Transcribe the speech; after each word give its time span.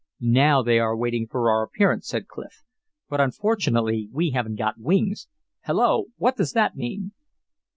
"Now 0.23 0.63
they 0.63 0.79
are 0.79 0.97
waiting 0.97 1.27
for 1.27 1.47
our 1.51 1.61
appearance," 1.61 2.07
said 2.07 2.27
Clif. 2.27 2.63
"But, 3.07 3.21
unfortunately, 3.21 4.09
we 4.11 4.31
haven't 4.31 4.55
got 4.55 4.79
wings. 4.79 5.27
Hello! 5.65 6.05
What 6.17 6.35
does 6.37 6.53
that 6.53 6.75
mean?" 6.75 7.11